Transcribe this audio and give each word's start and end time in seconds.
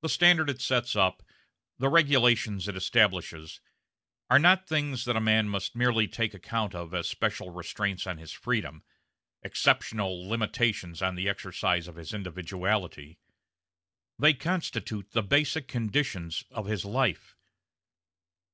The 0.00 0.08
standard 0.08 0.48
it 0.48 0.62
sets 0.62 0.96
up, 0.96 1.22
the 1.78 1.90
regulations 1.90 2.66
it 2.66 2.78
establishes, 2.78 3.60
are 4.30 4.38
not 4.38 4.66
things 4.66 5.04
that 5.04 5.16
a 5.16 5.20
man 5.20 5.50
must 5.50 5.76
merely 5.76 6.08
take 6.08 6.32
account 6.32 6.74
of 6.74 6.94
as 6.94 7.10
special 7.10 7.50
restraints 7.50 8.06
on 8.06 8.16
his 8.16 8.32
freedom, 8.32 8.84
exceptional 9.42 10.26
limitations 10.26 11.02
on 11.02 11.14
the 11.14 11.28
exercise 11.28 11.86
of 11.88 11.96
his 11.96 12.14
individuality; 12.14 13.18
they 14.18 14.32
constitute 14.32 15.10
the 15.10 15.22
basic 15.22 15.68
conditions 15.68 16.44
of 16.50 16.64
his 16.64 16.86
life. 16.86 17.36